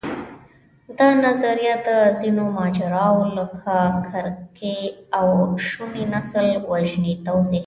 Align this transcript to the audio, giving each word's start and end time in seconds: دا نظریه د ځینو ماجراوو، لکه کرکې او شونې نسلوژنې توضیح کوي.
دا 0.99 1.09
نظریه 1.25 1.75
د 1.87 1.89
ځینو 2.19 2.43
ماجراوو، 2.57 3.33
لکه 3.37 3.75
کرکې 4.09 4.79
او 5.19 5.27
شونې 5.67 6.03
نسلوژنې 6.13 7.13
توضیح 7.27 7.51
کوي. 7.51 7.59